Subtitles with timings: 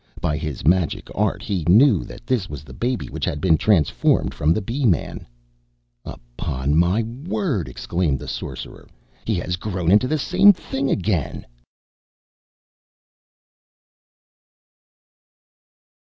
[0.19, 4.51] By his magic art he knew this was the baby which had been transformed from
[4.51, 5.27] the Bee man.
[6.03, 8.87] "Upon my word!" exclaimed the Sorcerer,
[9.25, 11.45] "He has grown into the same thing again!"